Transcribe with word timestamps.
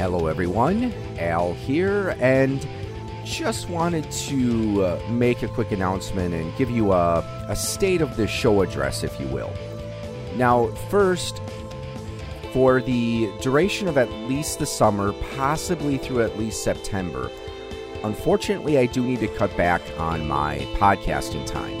Hello, 0.00 0.28
everyone. 0.28 0.94
Al 1.18 1.52
here, 1.52 2.16
and 2.20 2.66
just 3.22 3.68
wanted 3.68 4.10
to 4.10 4.82
uh, 4.82 5.10
make 5.10 5.42
a 5.42 5.48
quick 5.48 5.72
announcement 5.72 6.32
and 6.32 6.56
give 6.56 6.70
you 6.70 6.92
a, 6.92 7.18
a 7.48 7.54
state 7.54 8.00
of 8.00 8.16
the 8.16 8.26
show 8.26 8.62
address, 8.62 9.04
if 9.04 9.20
you 9.20 9.26
will. 9.26 9.52
Now, 10.36 10.68
first, 10.88 11.42
for 12.54 12.80
the 12.80 13.30
duration 13.42 13.88
of 13.88 13.98
at 13.98 14.10
least 14.26 14.58
the 14.58 14.64
summer, 14.64 15.12
possibly 15.36 15.98
through 15.98 16.22
at 16.22 16.38
least 16.38 16.64
September, 16.64 17.30
unfortunately, 18.02 18.78
I 18.78 18.86
do 18.86 19.02
need 19.02 19.20
to 19.20 19.28
cut 19.28 19.54
back 19.54 19.82
on 19.98 20.26
my 20.26 20.60
podcasting 20.78 21.46
time. 21.46 21.78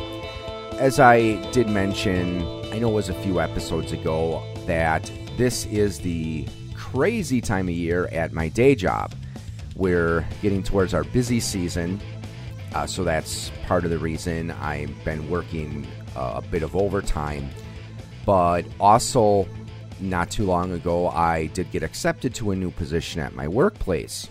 As 0.78 1.00
I 1.00 1.36
did 1.52 1.70
mention, 1.70 2.42
I 2.70 2.80
know 2.80 2.90
it 2.90 2.94
was 2.96 3.08
a 3.08 3.14
few 3.22 3.40
episodes 3.40 3.92
ago, 3.92 4.42
that 4.66 5.10
this 5.38 5.64
is 5.64 6.00
the 6.00 6.44
crazy 6.92 7.40
time 7.40 7.68
of 7.68 7.74
year 7.74 8.08
at 8.12 8.32
my 8.32 8.48
day 8.48 8.74
job. 8.74 9.14
We're 9.76 10.26
getting 10.42 10.62
towards 10.62 10.92
our 10.92 11.04
busy 11.04 11.40
season, 11.40 12.00
uh, 12.74 12.86
so 12.86 13.04
that's 13.04 13.50
part 13.66 13.84
of 13.84 13.90
the 13.90 13.98
reason 13.98 14.50
I've 14.50 14.92
been 15.04 15.30
working 15.30 15.86
uh, 16.16 16.34
a 16.36 16.42
bit 16.42 16.62
of 16.62 16.74
overtime. 16.76 17.48
But 18.26 18.66
also, 18.78 19.46
not 20.00 20.30
too 20.30 20.44
long 20.44 20.72
ago, 20.72 21.08
I 21.08 21.46
did 21.46 21.70
get 21.70 21.82
accepted 21.82 22.34
to 22.36 22.50
a 22.50 22.56
new 22.56 22.70
position 22.70 23.20
at 23.20 23.34
my 23.34 23.48
workplace, 23.48 24.28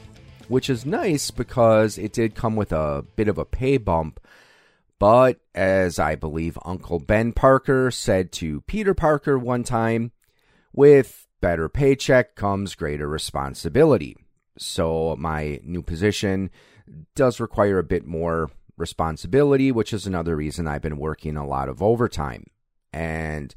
which 0.48 0.70
is 0.70 0.86
nice 0.86 1.31
because 1.31 1.98
it 1.98 2.14
did 2.14 2.36
come 2.36 2.55
with 2.55 2.72
a 2.72 3.05
bit 3.16 3.28
of 3.28 3.38
a 3.38 3.45
pay 3.45 3.78
bump. 3.78 4.20
But 5.00 5.39
as 5.56 5.97
I 5.97 6.16
believe 6.16 6.58
Uncle 6.66 7.00
Ben 7.00 7.31
Parker 7.31 7.89
said 7.89 8.34
to 8.34 8.62
Peter 8.62 8.94
Parker 8.94 9.39
one 9.39 9.64
time, 9.64 10.12
with 10.73 11.25
better 11.42 11.70
paycheck 11.70 12.36
comes 12.36 12.76
greater 12.76 13.08
responsibility. 13.08 14.16
So 14.58 15.16
my 15.18 15.59
new 15.64 15.81
position 15.81 16.50
does 17.16 17.40
require 17.40 17.80
a 17.80 17.84
bit 17.84 18.06
more 18.06 18.50
responsibility, 18.78 19.72
which 19.72 19.94
is 19.94 20.08
another 20.08 20.36
reason 20.36 20.68
I've 20.68 20.81
been 20.81 20.98
working 20.98 21.38
a 21.38 21.46
lot 21.46 21.70
of 21.70 21.84
overtime. 21.84 22.46
And 22.92 23.54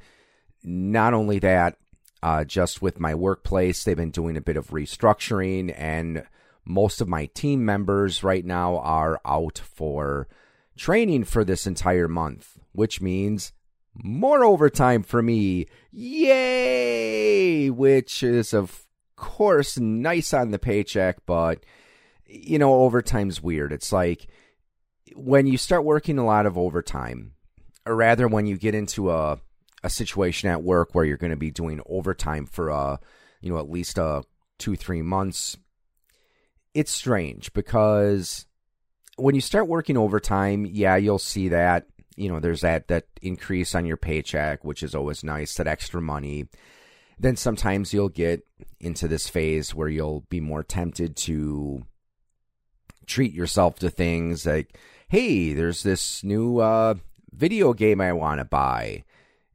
not 0.62 1.14
only 1.14 1.38
that, 1.40 1.76
uh, 2.22 2.44
just 2.44 2.82
with 2.82 3.00
my 3.00 3.14
workplace, 3.14 3.82
they've 3.82 3.96
been 3.96 4.10
doing 4.10 4.36
a 4.36 4.42
bit 4.42 4.56
of 4.56 4.68
restructuring, 4.68 5.74
and 5.76 6.24
most 6.64 7.00
of 7.00 7.08
my 7.08 7.26
team 7.26 7.64
members 7.64 8.22
right 8.22 8.44
now 8.44 8.78
are 8.78 9.20
out 9.24 9.58
for 9.58 10.28
training 10.76 11.24
for 11.24 11.44
this 11.44 11.66
entire 11.66 12.08
month, 12.08 12.58
which 12.72 13.00
means 13.00 13.52
more 13.94 14.44
overtime 14.44 15.02
for 15.02 15.22
me. 15.22 15.66
Yay! 15.90 17.70
Which 17.70 18.22
is, 18.22 18.54
of 18.54 18.84
course, 19.16 19.78
nice 19.78 20.32
on 20.32 20.50
the 20.50 20.58
paycheck, 20.58 21.18
but, 21.26 21.64
you 22.26 22.58
know, 22.58 22.82
overtime's 22.82 23.42
weird. 23.42 23.72
It's 23.72 23.92
like 23.92 24.26
when 25.14 25.46
you 25.46 25.58
start 25.58 25.84
working 25.84 26.18
a 26.18 26.24
lot 26.24 26.46
of 26.46 26.56
overtime, 26.56 27.32
or 27.84 27.94
rather, 27.96 28.28
when 28.28 28.46
you 28.46 28.56
get 28.56 28.74
into 28.74 29.10
a, 29.10 29.38
a 29.82 29.90
situation 29.90 30.48
at 30.48 30.62
work 30.62 30.94
where 30.94 31.04
you're 31.04 31.16
going 31.16 31.30
to 31.30 31.36
be 31.36 31.50
doing 31.50 31.80
overtime 31.86 32.46
for, 32.46 32.70
uh, 32.70 32.96
you 33.40 33.52
know, 33.52 33.58
at 33.58 33.70
least 33.70 33.98
uh, 33.98 34.22
two, 34.58 34.76
three 34.76 35.02
months, 35.02 35.56
it's 36.74 36.92
strange 36.92 37.52
because 37.52 38.46
when 39.16 39.34
you 39.34 39.40
start 39.40 39.68
working 39.68 39.96
overtime, 39.96 40.64
yeah, 40.64 40.96
you'll 40.96 41.18
see 41.18 41.48
that 41.48 41.86
you 42.16 42.28
know 42.28 42.40
there's 42.40 42.60
that 42.62 42.88
that 42.88 43.06
increase 43.20 43.74
on 43.74 43.86
your 43.86 43.96
paycheck 43.96 44.64
which 44.64 44.82
is 44.82 44.94
always 44.94 45.24
nice 45.24 45.54
that 45.54 45.66
extra 45.66 46.00
money. 46.00 46.48
Then 47.18 47.36
sometimes 47.36 47.92
you'll 47.92 48.08
get 48.08 48.46
into 48.80 49.06
this 49.06 49.28
phase 49.28 49.74
where 49.74 49.88
you'll 49.88 50.24
be 50.28 50.40
more 50.40 50.62
tempted 50.62 51.16
to 51.16 51.84
treat 53.06 53.32
yourself 53.32 53.78
to 53.78 53.90
things 53.90 54.46
like 54.46 54.78
hey 55.08 55.52
there's 55.52 55.82
this 55.82 56.22
new 56.22 56.58
uh, 56.58 56.94
video 57.32 57.72
game 57.72 58.00
i 58.00 58.12
want 58.12 58.38
to 58.38 58.44
buy 58.44 59.02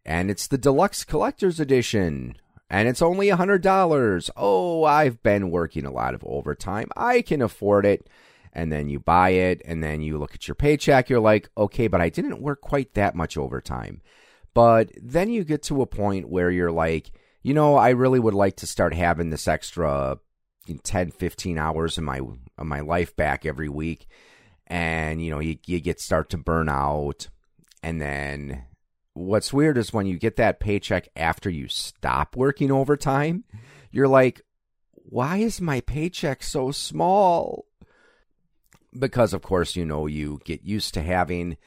and 0.05 0.29
it's 0.29 0.47
the 0.47 0.57
deluxe 0.57 1.03
collector's 1.03 1.59
edition 1.59 2.35
and 2.69 2.87
it's 2.87 3.01
only 3.01 3.29
a 3.29 3.35
hundred 3.35 3.61
dollars. 3.61 4.29
Oh 4.35 4.83
i've 4.83 5.21
been 5.23 5.51
working 5.51 5.85
a 5.85 5.91
lot 5.91 6.13
of 6.13 6.23
overtime. 6.25 6.89
I 6.95 7.21
can 7.21 7.41
afford 7.41 7.85
it 7.85 8.07
and 8.53 8.71
then 8.71 8.87
you 8.87 8.99
buy 8.99 9.29
it 9.29 9.61
and 9.65 9.83
then 9.83 10.01
you 10.01 10.17
look 10.17 10.33
at 10.33 10.47
your 10.47 10.55
paycheck 10.55 11.09
you're 11.09 11.19
like 11.19 11.49
okay 11.57 11.87
but 11.87 12.01
i 12.01 12.09
didn't 12.09 12.41
work 12.41 12.61
quite 12.61 12.93
that 12.93 13.15
much 13.15 13.37
overtime. 13.37 14.01
But 14.53 14.89
then 14.99 15.29
you 15.29 15.43
get 15.43 15.61
to 15.63 15.83
a 15.83 15.85
point 15.85 16.29
where 16.29 16.49
you're 16.49 16.71
like 16.71 17.11
you 17.43 17.53
know 17.53 17.75
i 17.75 17.89
really 17.89 18.19
would 18.19 18.33
like 18.33 18.55
to 18.57 18.67
start 18.67 18.93
having 18.93 19.29
this 19.29 19.47
extra 19.47 20.17
10 20.83 21.11
15 21.11 21.57
hours 21.57 21.97
of 21.97 22.03
my 22.03 22.19
of 22.57 22.65
my 22.65 22.79
life 22.81 23.15
back 23.15 23.45
every 23.45 23.69
week. 23.69 24.07
And 24.65 25.23
you 25.23 25.29
know 25.29 25.39
you, 25.39 25.57
you 25.65 25.79
get 25.79 26.01
start 26.01 26.29
to 26.31 26.37
burn 26.37 26.69
out. 26.69 27.27
And 27.83 28.01
then 28.01 28.63
what's 29.17 29.53
weird 29.53 29.77
is 29.77 29.93
when 29.93 30.05
you 30.05 30.17
get 30.17 30.35
that 30.37 30.59
paycheck 30.59 31.07
after 31.15 31.49
you 31.49 31.67
stop 31.67 32.35
working 32.35 32.71
overtime 32.71 33.43
you're 33.91 34.07
like 34.07 34.41
why 34.93 35.37
is 35.37 35.59
my 35.59 35.81
paycheck 35.81 36.43
so 36.43 36.71
small 36.71 37.65
because 38.97 39.33
of 39.33 39.41
course 39.41 39.75
you 39.75 39.85
know 39.85 40.05
you 40.05 40.39
get 40.45 40.63
used 40.63 40.93
to 40.93 41.01
having 41.01 41.57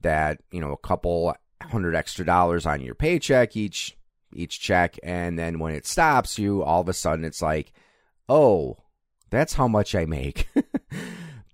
that 0.00 0.40
you 0.50 0.60
know 0.60 0.72
a 0.72 0.76
couple 0.76 1.34
hundred 1.62 1.94
extra 1.94 2.24
dollars 2.24 2.66
on 2.66 2.80
your 2.80 2.94
paycheck 2.94 3.56
each 3.56 3.96
each 4.34 4.60
check. 4.60 4.98
And 5.02 5.38
then 5.38 5.58
when 5.58 5.74
it 5.74 5.86
stops 5.86 6.38
you 6.38 6.62
all 6.62 6.80
of 6.80 6.88
a 6.88 6.92
sudden 6.92 7.24
it's 7.24 7.42
like 7.42 7.72
oh 8.28 8.78
that's 9.30 9.54
how 9.54 9.68
much 9.68 9.94
i 9.94 10.04
make. 10.04 10.48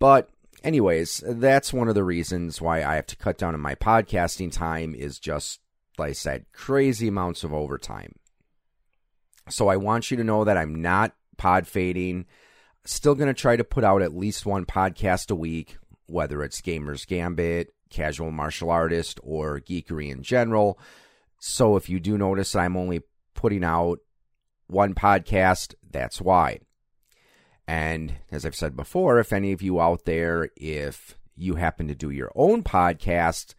But 0.01 0.31
anyways 0.63 1.25
that's 1.27 1.73
one 1.73 1.89
of 1.89 1.97
the 1.97 2.05
reasons 2.05 2.61
why 2.61 2.85
i 2.85 2.95
have 2.95 3.07
to 3.07 3.17
cut 3.17 3.37
down 3.37 3.55
on 3.55 3.61
my 3.61 3.75
podcasting 3.75 4.53
time 4.53 4.95
is 4.95 5.19
just 5.19 5.61
like 5.99 6.11
i 6.11 6.13
said 6.13 6.47
crazy 6.53 7.09
amounts 7.09 7.43
of 7.43 7.53
overtime. 7.53 8.15
So 9.49 9.69
i 9.69 9.77
want 9.77 10.11
you 10.11 10.17
to 10.17 10.25
know 10.25 10.45
that 10.45 10.57
i'm 10.57 10.81
not 10.81 11.15
pod 11.37 11.67
fading 11.67 12.27
Still 12.89 13.15
going 13.15 13.29
to 13.29 13.39
try 13.39 13.55
to 13.55 13.65
put 13.65 13.85
out 13.85 14.01
at 14.01 14.17
least 14.17 14.47
one 14.47 14.65
podcast 14.65 15.31
a 15.31 15.35
week, 15.35 15.77
whether 16.07 16.43
it's 16.43 16.63
Gamers 16.63 17.07
Gambit, 17.07 17.75
Casual 17.91 18.31
Martial 18.31 18.71
Artist, 18.71 19.21
or 19.23 19.61
Geekery 19.61 20.11
in 20.11 20.23
general. 20.23 20.79
So 21.39 21.77
if 21.77 21.91
you 21.91 22.01
do 22.01 22.17
notice 22.17 22.57
I'm 22.57 22.79
only 22.79 23.03
putting 23.35 23.63
out 23.63 23.99
one 24.69 24.95
podcast, 24.95 25.75
that's 25.91 26.19
why. 26.19 26.61
And 27.67 28.15
as 28.33 28.47
I've 28.47 28.57
said 28.57 28.75
before, 28.75 29.19
if 29.19 29.35
any 29.35 29.53
of 29.53 29.61
you 29.61 29.83
out 29.83 30.07
there, 30.07 30.49
if 30.57 31.19
you 31.37 31.57
happen 31.57 31.89
to 31.89 31.95
do 31.95 32.09
your 32.09 32.33
own 32.35 32.63
podcast, 32.63 33.53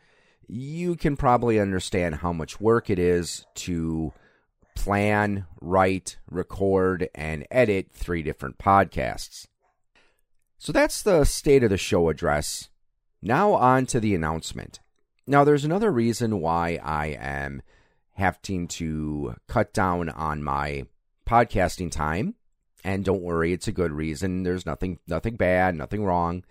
you 0.47 0.95
can 0.95 1.15
probably 1.15 1.59
understand 1.59 2.15
how 2.15 2.33
much 2.33 2.59
work 2.59 2.89
it 2.89 2.97
is 2.97 3.45
to 3.53 4.11
plan, 4.79 5.45
write, 5.59 6.17
record, 6.31 7.09
and 7.13 7.45
edit 7.51 7.91
three 7.91 8.23
different 8.23 8.57
podcasts. 8.57 9.45
So 10.57 10.71
that's 10.71 11.01
the 11.01 11.25
state 11.25 11.65
of 11.65 11.69
the 11.69 11.77
show 11.77 12.07
address. 12.07 12.69
Now 13.21 13.51
on 13.51 13.85
to 13.87 13.99
the 13.99 14.15
announcement. 14.15 14.79
Now, 15.27 15.43
there's 15.43 15.65
another 15.65 15.91
reason 15.91 16.39
why 16.39 16.79
I 16.81 17.07
am 17.07 17.61
having 18.13 18.69
to 18.69 19.35
cut 19.47 19.73
down 19.73 20.09
on 20.09 20.43
my 20.43 20.85
podcasting 21.27 21.91
time. 21.91 22.35
And 22.81 23.03
don't 23.03 23.21
worry, 23.21 23.51
it's 23.51 23.67
a 23.67 23.73
good 23.73 23.91
reason. 23.91 24.43
There's 24.43 24.65
nothing 24.65 24.99
nothing 25.07 25.35
bad, 25.35 25.75
nothing 25.75 26.05
wrong. 26.05 26.45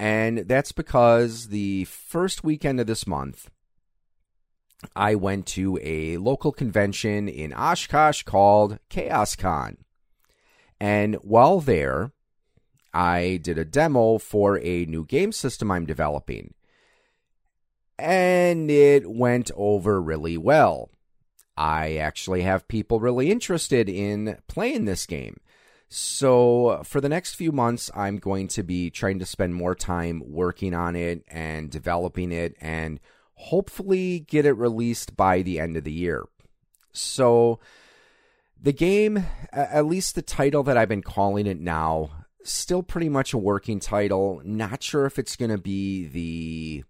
And 0.00 0.38
that's 0.38 0.72
because 0.72 1.48
the 1.48 1.84
first 1.84 2.42
weekend 2.42 2.80
of 2.80 2.86
this 2.86 3.06
month, 3.06 3.50
I 4.94 5.14
went 5.14 5.46
to 5.46 5.78
a 5.82 6.16
local 6.18 6.52
convention 6.52 7.28
in 7.28 7.52
Oshkosh 7.52 8.22
called 8.22 8.78
ChaosCon. 8.90 9.78
And 10.80 11.16
while 11.16 11.60
there, 11.60 12.12
I 12.94 13.40
did 13.42 13.58
a 13.58 13.64
demo 13.64 14.18
for 14.18 14.58
a 14.60 14.86
new 14.86 15.04
game 15.04 15.32
system 15.32 15.70
I'm 15.70 15.86
developing. 15.86 16.54
And 17.98 18.70
it 18.70 19.10
went 19.10 19.50
over 19.56 20.00
really 20.00 20.38
well. 20.38 20.90
I 21.56 21.96
actually 21.96 22.42
have 22.42 22.68
people 22.68 23.00
really 23.00 23.32
interested 23.32 23.88
in 23.88 24.38
playing 24.46 24.84
this 24.84 25.06
game. 25.06 25.38
So, 25.88 26.82
for 26.84 27.00
the 27.00 27.08
next 27.08 27.34
few 27.34 27.50
months, 27.50 27.90
I'm 27.96 28.18
going 28.18 28.46
to 28.48 28.62
be 28.62 28.90
trying 28.90 29.18
to 29.18 29.26
spend 29.26 29.54
more 29.54 29.74
time 29.74 30.22
working 30.24 30.74
on 30.74 30.94
it 30.94 31.24
and 31.28 31.70
developing 31.70 32.30
it 32.30 32.54
and 32.60 33.00
hopefully 33.38 34.20
get 34.20 34.44
it 34.44 34.52
released 34.52 35.16
by 35.16 35.42
the 35.42 35.58
end 35.58 35.76
of 35.76 35.84
the 35.84 35.92
year. 35.92 36.24
So 36.92 37.60
the 38.60 38.72
game, 38.72 39.24
at 39.52 39.86
least 39.86 40.14
the 40.14 40.22
title 40.22 40.62
that 40.64 40.76
I've 40.76 40.88
been 40.88 41.02
calling 41.02 41.46
it 41.46 41.60
now, 41.60 42.10
still 42.42 42.82
pretty 42.82 43.08
much 43.08 43.32
a 43.32 43.38
working 43.38 43.80
title. 43.80 44.42
Not 44.44 44.82
sure 44.82 45.06
if 45.06 45.18
it's 45.18 45.36
going 45.36 45.50
to 45.50 45.58
be 45.58 46.06
the, 46.08 46.84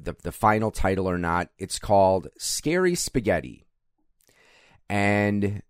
the 0.00 0.16
the 0.22 0.32
final 0.32 0.70
title 0.70 1.08
or 1.08 1.18
not. 1.18 1.50
It's 1.58 1.78
called 1.78 2.28
Scary 2.38 2.94
Spaghetti. 2.94 3.64
And 4.88 5.62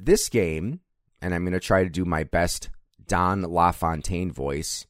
this 0.00 0.28
game 0.28 0.80
and 1.20 1.34
I'm 1.34 1.44
going 1.44 1.52
to 1.52 1.60
try 1.60 1.84
to 1.84 1.90
do 1.90 2.04
my 2.04 2.24
best 2.24 2.70
Don 3.06 3.42
LaFontaine 3.42 4.32
voice. 4.32 4.86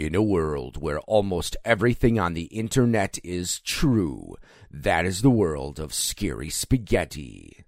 In 0.00 0.14
a 0.14 0.22
world 0.22 0.80
where 0.80 1.00
almost 1.00 1.58
everything 1.62 2.18
on 2.18 2.32
the 2.32 2.44
internet 2.44 3.18
is 3.22 3.60
true, 3.60 4.34
that 4.70 5.04
is 5.04 5.20
the 5.20 5.28
world 5.28 5.78
of 5.78 5.92
scary 5.92 6.48
spaghetti. 6.48 7.66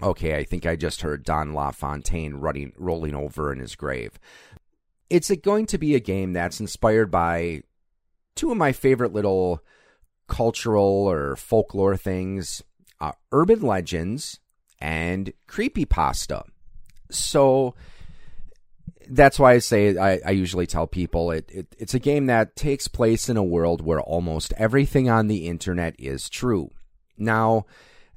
Okay, 0.00 0.36
I 0.36 0.44
think 0.44 0.64
I 0.64 0.76
just 0.76 1.00
heard 1.02 1.24
Don 1.24 1.52
LaFontaine 1.52 2.34
running, 2.34 2.72
rolling 2.76 3.12
over 3.12 3.52
in 3.52 3.58
his 3.58 3.74
grave. 3.74 4.20
It's 5.10 5.32
going 5.42 5.66
to 5.66 5.78
be 5.78 5.96
a 5.96 6.00
game 6.00 6.32
that's 6.32 6.60
inspired 6.60 7.10
by 7.10 7.64
two 8.36 8.52
of 8.52 8.56
my 8.56 8.70
favorite 8.70 9.12
little 9.12 9.64
cultural 10.28 11.10
or 11.10 11.34
folklore 11.34 11.96
things 11.96 12.62
uh, 13.00 13.10
urban 13.32 13.62
legends 13.62 14.38
and 14.78 15.32
creepypasta. 15.48 16.44
So 17.10 17.74
that's 19.12 19.38
why 19.38 19.52
I 19.52 19.58
say 19.58 19.96
I, 19.96 20.20
I 20.26 20.30
usually 20.30 20.66
tell 20.66 20.86
people 20.86 21.30
it, 21.30 21.50
it, 21.52 21.76
it's 21.78 21.94
a 21.94 21.98
game 21.98 22.26
that 22.26 22.56
takes 22.56 22.88
place 22.88 23.28
in 23.28 23.36
a 23.36 23.42
world 23.42 23.82
where 23.82 24.00
almost 24.00 24.54
everything 24.56 25.10
on 25.10 25.28
the 25.28 25.46
internet 25.46 25.94
is 25.98 26.28
true. 26.28 26.70
Now, 27.18 27.66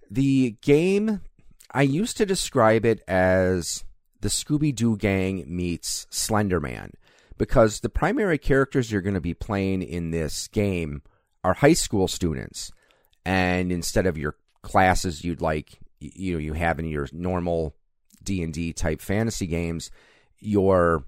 the 0.09 0.55
game 0.61 1.21
I 1.71 1.81
used 1.81 2.17
to 2.17 2.25
describe 2.25 2.85
it 2.85 3.01
as 3.07 3.83
the 4.21 4.29
Scooby 4.29 4.73
Doo 4.73 4.95
gang 4.95 5.43
meets 5.47 6.07
Slenderman 6.09 6.91
because 7.37 7.81
the 7.81 7.89
primary 7.89 8.37
characters 8.37 8.91
you're 8.91 9.01
going 9.01 9.15
to 9.15 9.21
be 9.21 9.33
playing 9.33 9.81
in 9.81 10.11
this 10.11 10.47
game 10.47 11.01
are 11.43 11.53
high 11.53 11.73
school 11.73 12.07
students, 12.07 12.71
and 13.25 13.71
instead 13.71 14.05
of 14.05 14.17
your 14.17 14.35
classes 14.61 15.23
you'd 15.23 15.41
like 15.41 15.77
you 15.99 16.33
know 16.33 16.39
you 16.39 16.53
have 16.53 16.79
in 16.79 16.85
your 16.85 17.07
normal 17.11 17.75
D 18.23 18.41
and 18.41 18.53
D 18.53 18.71
type 18.71 19.01
fantasy 19.01 19.45
games, 19.45 19.91
your 20.39 21.05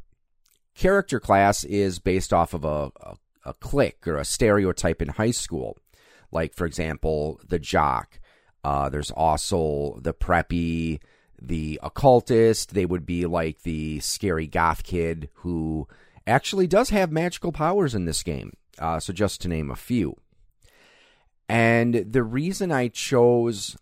character 0.76 1.20
class 1.20 1.64
is 1.64 2.00
based 2.00 2.34
off 2.34 2.54
of 2.54 2.64
a, 2.64 2.92
a, 3.02 3.16
a 3.46 3.54
clique 3.54 4.08
or 4.08 4.18
a 4.18 4.26
stereotype 4.26 5.02
in 5.02 5.10
high 5.10 5.32
school. 5.32 5.78
Like 6.32 6.54
for 6.54 6.66
example, 6.66 7.40
the 7.48 7.60
jock 7.60 8.20
uh, 8.68 8.90
there's 8.90 9.12
also 9.12 9.98
the 10.02 10.14
preppy, 10.14 11.00
the 11.42 11.80
occultist. 11.82 12.74
They 12.74 12.86
would 12.86 13.06
be 13.06 13.26
like 13.26 13.62
the 13.62 14.02
scary 14.02 14.46
goth 14.46 14.84
kid 14.84 15.30
who 15.36 15.88
actually 16.26 16.68
does 16.68 16.90
have 16.90 17.10
magical 17.10 17.54
powers 17.54 17.96
in 17.96 18.04
this 18.04 18.24
game. 18.24 18.58
Uh, 18.78 19.00
so, 19.00 19.14
just 19.14 19.40
to 19.42 19.48
name 19.48 19.72
a 19.72 19.76
few. 19.78 20.18
And 21.48 21.94
the 22.12 22.24
reason 22.24 22.74
I 22.74 22.90
chose 22.90 23.78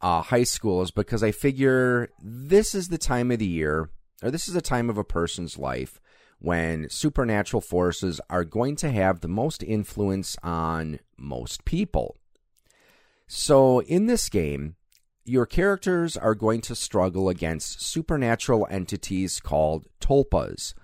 uh, 0.00 0.22
high 0.22 0.44
school 0.44 0.82
is 0.82 0.92
because 0.92 1.24
I 1.24 1.32
figure 1.32 2.08
this 2.22 2.76
is 2.76 2.90
the 2.90 2.96
time 2.96 3.32
of 3.32 3.40
the 3.40 3.46
year, 3.46 3.90
or 4.22 4.30
this 4.30 4.48
is 4.48 4.56
a 4.56 4.60
time 4.60 4.90
of 4.90 4.98
a 4.98 5.04
person's 5.04 5.58
life 5.58 6.00
when 6.38 6.88
supernatural 6.88 7.60
forces 7.60 8.20
are 8.30 8.44
going 8.44 8.76
to 8.76 8.90
have 8.90 9.20
the 9.20 9.28
most 9.28 9.62
influence 9.62 10.36
on 10.42 11.00
most 11.16 11.64
people. 11.64 12.16
So, 13.26 13.80
in 13.82 14.06
this 14.06 14.28
game, 14.28 14.76
your 15.24 15.46
characters 15.46 16.16
are 16.16 16.34
going 16.34 16.62
to 16.62 16.74
struggle 16.74 17.28
against 17.28 17.82
supernatural 17.82 18.66
entities 18.70 19.40
called 19.40 19.86
tulpas. 20.00 20.74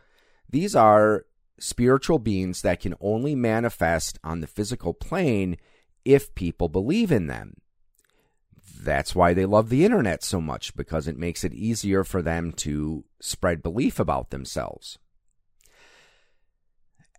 These 0.50 0.76
are 0.76 1.24
spiritual 1.58 2.18
beings 2.18 2.62
that 2.62 2.80
can 2.80 2.94
only 3.00 3.34
manifest 3.34 4.18
on 4.22 4.40
the 4.40 4.46
physical 4.46 4.92
plane 4.92 5.56
if 6.04 6.34
people 6.34 6.68
believe 6.68 7.10
in 7.10 7.26
them. 7.26 7.54
That's 8.82 9.14
why 9.14 9.34
they 9.34 9.46
love 9.46 9.68
the 9.68 9.84
internet 9.84 10.22
so 10.22 10.40
much, 10.40 10.76
because 10.76 11.08
it 11.08 11.18
makes 11.18 11.44
it 11.44 11.54
easier 11.54 12.04
for 12.04 12.22
them 12.22 12.52
to 12.52 13.04
spread 13.20 13.62
belief 13.62 13.98
about 13.98 14.30
themselves. 14.30 14.98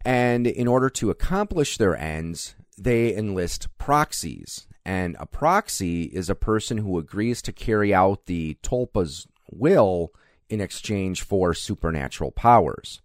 And 0.03 0.45
in 0.45 0.67
order 0.67 0.89
to 0.91 1.09
accomplish 1.09 1.77
their 1.77 1.97
ends, 1.97 2.55
they 2.77 3.15
enlist 3.15 3.75
proxies. 3.77 4.67
And 4.85 5.15
a 5.19 5.25
proxy 5.25 6.03
is 6.03 6.29
a 6.29 6.35
person 6.35 6.77
who 6.77 6.99
agrees 6.99 7.41
to 7.41 7.51
carry 7.51 7.91
out 7.93 8.27
the 8.27 8.57
Tulpa's 8.61 9.27
will 9.49 10.11
in 10.47 10.61
exchange 10.61 11.23
for 11.23 11.55
supernatural 11.55 12.31
powers. 12.31 13.01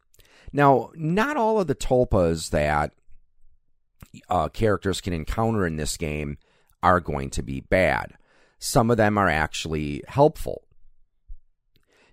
Now, 0.53 0.91
not 0.95 1.39
all 1.39 1.59
of 1.59 1.69
the 1.69 1.75
Tulpas 1.75 2.51
that 2.51 2.93
uh, 4.29 4.49
characters 4.49 5.01
can 5.01 5.15
encounter 5.15 5.67
in 5.67 5.77
this 5.77 5.97
game 5.97 6.37
are 6.83 7.01
going 7.01 7.31
to 7.31 7.43
be 7.43 7.61
bad. 7.61 8.15
Some 8.61 8.91
of 8.91 8.99
them 8.99 9.19
are 9.19 9.29
actually 9.29 10.05
helpful. 10.07 10.63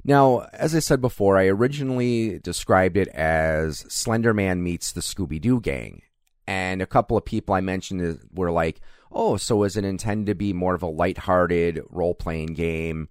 Now, 0.04 0.48
as 0.54 0.74
I 0.74 0.80
said 0.80 1.02
before, 1.02 1.38
I 1.38 1.48
originally 1.48 2.40
described 2.40 2.96
it 2.96 3.10
as 3.10 3.84
Slenderman 3.84 4.62
meets 4.62 4.94
the 4.94 5.02
Scooby 5.02 5.40
Doo 5.42 5.60
gang. 5.60 6.02
And 6.48 6.82
a 6.82 6.88
couple 6.88 7.18
of 7.18 7.26
people 7.26 7.54
I 7.54 7.60
mentioned 7.60 8.22
were 8.34 8.52
like, 8.52 8.80
oh, 9.12 9.36
so 9.36 9.64
is 9.64 9.76
it 9.76 9.84
intended 9.84 10.28
to 10.28 10.36
be 10.36 10.54
more 10.54 10.74
of 10.74 10.82
a 10.82 10.88
lighthearted 10.88 11.82
role 11.90 12.16
playing 12.16 12.54
game 12.54 13.10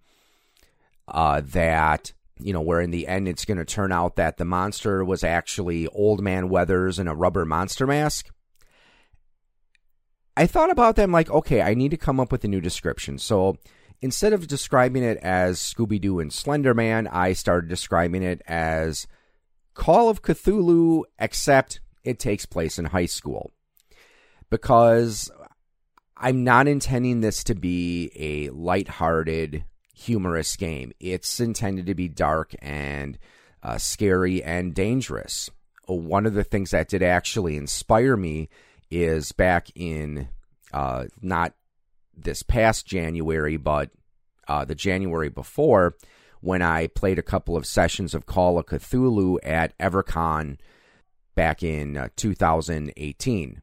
uh, 1.06 1.42
that, 1.44 2.14
you 2.40 2.54
know, 2.54 2.62
where 2.62 2.80
in 2.80 2.90
the 2.90 3.06
end 3.06 3.28
it's 3.28 3.44
going 3.44 3.58
to 3.58 3.66
turn 3.66 3.92
out 3.92 4.16
that 4.16 4.38
the 4.38 4.46
monster 4.46 5.04
was 5.04 5.22
actually 5.22 5.86
Old 5.88 6.22
Man 6.22 6.48
Weathers 6.48 6.98
in 6.98 7.06
a 7.06 7.14
rubber 7.14 7.44
monster 7.44 7.86
mask? 7.86 8.30
I 10.36 10.46
thought 10.46 10.70
about 10.70 10.96
them 10.96 11.12
like, 11.12 11.30
okay, 11.30 11.62
I 11.62 11.74
need 11.74 11.90
to 11.92 11.96
come 11.96 12.20
up 12.20 12.30
with 12.30 12.44
a 12.44 12.48
new 12.48 12.60
description. 12.60 13.18
So 13.18 13.56
instead 14.02 14.32
of 14.32 14.46
describing 14.46 15.02
it 15.02 15.18
as 15.18 15.58
Scooby 15.58 16.00
Doo 16.00 16.20
and 16.20 16.32
Slender 16.32 16.74
Man, 16.74 17.06
I 17.06 17.32
started 17.32 17.68
describing 17.68 18.22
it 18.22 18.42
as 18.46 19.06
Call 19.74 20.08
of 20.08 20.22
Cthulhu, 20.22 21.04
except 21.18 21.80
it 22.04 22.18
takes 22.18 22.44
place 22.44 22.78
in 22.78 22.86
high 22.86 23.06
school. 23.06 23.52
Because 24.50 25.30
I'm 26.16 26.44
not 26.44 26.68
intending 26.68 27.20
this 27.20 27.42
to 27.44 27.54
be 27.54 28.10
a 28.14 28.50
light-hearted, 28.50 29.64
humorous 29.94 30.56
game. 30.56 30.92
It's 31.00 31.40
intended 31.40 31.86
to 31.86 31.94
be 31.94 32.08
dark 32.08 32.54
and 32.60 33.18
uh, 33.62 33.78
scary 33.78 34.42
and 34.42 34.74
dangerous. 34.74 35.50
One 35.86 36.26
of 36.26 36.34
the 36.34 36.44
things 36.44 36.72
that 36.72 36.88
did 36.88 37.02
actually 37.02 37.56
inspire 37.56 38.16
me 38.16 38.48
is 38.90 39.32
back 39.32 39.68
in 39.74 40.28
uh, 40.72 41.06
not 41.20 41.54
this 42.16 42.42
past 42.42 42.86
January, 42.86 43.56
but 43.56 43.90
uh, 44.48 44.64
the 44.64 44.74
January 44.74 45.28
before, 45.28 45.96
when 46.40 46.62
I 46.62 46.86
played 46.86 47.18
a 47.18 47.22
couple 47.22 47.56
of 47.56 47.66
sessions 47.66 48.14
of 48.14 48.26
Call 48.26 48.58
of 48.58 48.66
Cthulhu 48.66 49.38
at 49.42 49.76
EverCon 49.78 50.58
back 51.34 51.62
in 51.62 51.96
uh, 51.96 52.08
2018. 52.16 53.62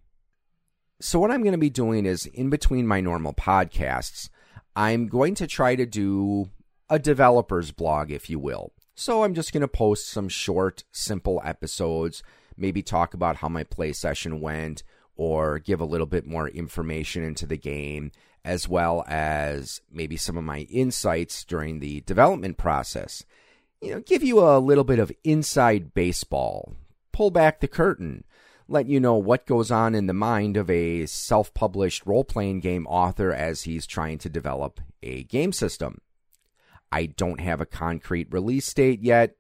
So, 1.00 1.20
what 1.20 1.32
I'm 1.32 1.42
going 1.42 1.54
to 1.54 1.58
be 1.58 1.70
doing 1.70 2.06
is 2.06 2.26
in 2.26 2.50
between 2.50 2.88
my 2.88 3.02
normal 3.02 3.34
podcasts, 3.34 4.30
I'm 4.76 5.08
going 5.08 5.36
to 5.36 5.48
try 5.48 5.76
to 5.76 5.86
do 5.86 6.50
a 6.90 7.00
developer's 7.00 7.72
blog, 7.72 8.12
if 8.12 8.30
you 8.30 8.40
will. 8.40 8.72
So, 8.96 9.24
I'm 9.24 9.34
just 9.34 9.52
going 9.52 9.62
to 9.62 9.68
post 9.68 10.10
some 10.10 10.30
short, 10.30 10.84
simple 10.92 11.42
episodes, 11.44 12.24
maybe 12.56 12.82
talk 12.82 13.14
about 13.14 13.38
how 13.38 13.50
my 13.50 13.64
play 13.64 13.92
session 13.92 14.40
went, 14.40 14.84
or 15.16 15.60
give 15.60 15.80
a 15.80 15.86
little 15.86 16.08
bit 16.08 16.26
more 16.26 16.48
information 16.48 17.24
into 17.24 17.46
the 17.46 17.58
game, 17.58 18.12
as 18.44 18.68
well 18.68 19.04
as 19.08 19.82
maybe 19.92 20.18
some 20.18 20.38
of 20.38 20.44
my 20.44 20.62
insights 20.70 21.44
during 21.44 21.80
the 21.80 22.02
development 22.02 22.58
process. 22.58 23.24
You 23.82 23.92
know, 23.92 24.00
give 24.00 24.24
you 24.24 24.40
a 24.40 24.60
little 24.60 24.84
bit 24.84 25.00
of 25.00 25.12
inside 25.24 25.94
baseball, 25.94 26.74
pull 27.12 27.32
back 27.32 27.60
the 27.60 27.68
curtain 27.68 28.24
let 28.68 28.88
you 28.88 29.00
know 29.00 29.16
what 29.16 29.46
goes 29.46 29.72
on 29.72 29.96
in 29.96 30.08
the 30.08 30.14
mind 30.14 30.58
of 30.58 30.70
a 30.70 31.06
self 31.06 31.54
published 31.54 32.06
role 32.06 32.24
playing 32.24 32.60
game 32.60 32.88
author 32.88 33.32
as 33.32 33.64
he's 33.64 33.86
trying 33.86 34.18
to 34.20 34.30
develop 34.30 34.80
a 35.02 35.24
game 35.24 35.52
system. 35.52 36.00
I 36.92 37.08
don't 37.08 37.40
have 37.40 37.60
a 37.60 37.66
concrete 37.66 38.32
release 38.32 38.72
date 38.74 39.02
yet. 39.02 39.36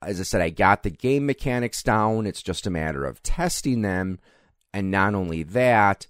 As 0.00 0.20
I 0.20 0.22
said, 0.22 0.40
I 0.40 0.50
got 0.50 0.82
the 0.82 0.90
game 0.90 1.26
mechanics 1.26 1.82
down. 1.82 2.26
It's 2.26 2.42
just 2.42 2.66
a 2.66 2.70
matter 2.70 3.04
of 3.04 3.22
testing 3.22 3.82
them. 3.82 4.18
And 4.72 4.90
not 4.90 5.14
only 5.14 5.42
that, 5.44 6.06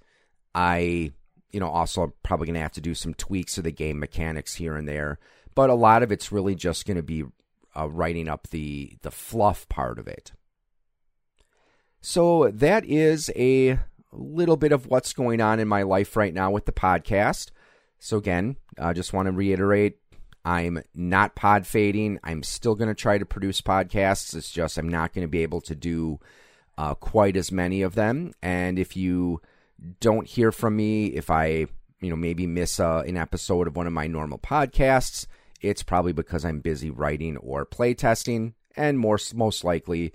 I, 0.54 1.12
you 1.50 1.60
know, 1.60 1.68
also 1.68 2.14
probably 2.22 2.46
going 2.46 2.54
to 2.54 2.60
have 2.60 2.72
to 2.72 2.80
do 2.80 2.94
some 2.94 3.14
tweaks 3.14 3.54
to 3.54 3.62
the 3.62 3.70
game 3.70 3.98
mechanics 3.98 4.54
here 4.54 4.76
and 4.76 4.88
there. 4.88 5.18
But 5.54 5.70
a 5.70 5.74
lot 5.74 6.02
of 6.02 6.12
it's 6.12 6.32
really 6.32 6.54
just 6.54 6.86
going 6.86 6.96
to 6.96 7.02
be 7.02 7.24
uh, 7.76 7.88
writing 7.88 8.28
up 8.28 8.48
the 8.48 8.96
the 9.02 9.10
fluff 9.10 9.68
part 9.68 9.98
of 9.98 10.08
it. 10.08 10.32
So 12.00 12.50
that 12.52 12.84
is 12.84 13.30
a 13.36 13.78
little 14.12 14.56
bit 14.56 14.72
of 14.72 14.86
what's 14.86 15.12
going 15.12 15.40
on 15.40 15.60
in 15.60 15.68
my 15.68 15.82
life 15.82 16.16
right 16.16 16.32
now 16.32 16.50
with 16.50 16.64
the 16.64 16.72
podcast. 16.72 17.50
So 17.98 18.16
again, 18.16 18.56
I 18.78 18.92
just 18.92 19.12
want 19.12 19.26
to 19.26 19.32
reiterate 19.32 19.98
I'm 20.44 20.82
not 20.94 21.34
pod 21.34 21.66
fading. 21.66 22.18
I'm 22.24 22.42
still 22.42 22.74
going 22.74 22.88
to 22.88 22.94
try 22.94 23.18
to 23.18 23.26
produce 23.26 23.60
podcasts. 23.60 24.34
It's 24.34 24.50
just 24.50 24.78
I'm 24.78 24.88
not 24.88 25.12
going 25.12 25.24
to 25.24 25.30
be 25.30 25.42
able 25.42 25.60
to 25.62 25.74
do 25.74 26.20
uh, 26.78 26.94
quite 26.94 27.36
as 27.36 27.50
many 27.50 27.82
of 27.82 27.96
them. 27.96 28.32
And 28.40 28.78
if 28.78 28.96
you 28.96 29.42
don't 30.00 30.28
hear 30.28 30.52
from 30.52 30.76
me, 30.76 31.06
if 31.06 31.28
I, 31.28 31.66
you 32.00 32.08
know, 32.08 32.16
maybe 32.16 32.46
miss 32.46 32.78
uh, 32.78 33.02
an 33.04 33.16
episode 33.16 33.66
of 33.66 33.76
one 33.76 33.88
of 33.88 33.92
my 33.92 34.06
normal 34.06 34.38
podcasts, 34.38 35.26
it's 35.60 35.82
probably 35.82 36.12
because 36.12 36.44
I'm 36.44 36.60
busy 36.60 36.88
writing 36.88 37.36
or 37.38 37.66
playtesting, 37.66 38.54
and 38.76 38.96
more 38.96 39.18
most 39.34 39.64
likely, 39.64 40.12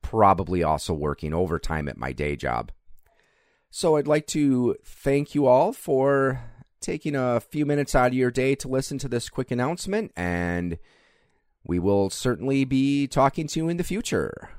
probably 0.00 0.62
also 0.62 0.94
working 0.94 1.34
overtime 1.34 1.86
at 1.86 1.98
my 1.98 2.12
day 2.12 2.34
job. 2.34 2.72
So 3.70 3.96
I'd 3.96 4.08
like 4.08 4.26
to 4.28 4.74
thank 4.82 5.34
you 5.34 5.46
all 5.46 5.74
for 5.74 6.42
taking 6.80 7.14
a 7.14 7.40
few 7.40 7.66
minutes 7.66 7.94
out 7.94 8.08
of 8.08 8.14
your 8.14 8.30
day 8.30 8.54
to 8.54 8.68
listen 8.68 8.96
to 8.98 9.08
this 9.08 9.28
quick 9.28 9.50
announcement, 9.50 10.12
and 10.16 10.78
we 11.62 11.78
will 11.78 12.08
certainly 12.08 12.64
be 12.64 13.06
talking 13.06 13.46
to 13.48 13.60
you 13.60 13.68
in 13.68 13.76
the 13.76 13.84
future. 13.84 14.55